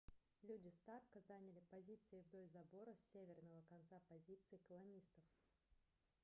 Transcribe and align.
люди 0.41 0.69
старка 0.69 1.19
заняли 1.27 1.61
позиции 1.69 2.21
вдоль 2.21 2.47
забора 2.49 2.91
с 2.95 3.11
северного 3.13 3.61
конца 3.69 4.01
позиций 4.09 4.59
колонистов 4.67 5.23